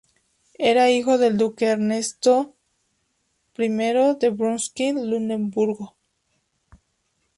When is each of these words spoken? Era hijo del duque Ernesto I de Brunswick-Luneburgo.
Era 0.57 0.89
hijo 0.89 1.19
del 1.19 1.37
duque 1.37 1.65
Ernesto 1.67 2.55
I 3.55 3.67
de 3.69 4.33
Brunswick-Luneburgo. 4.35 5.93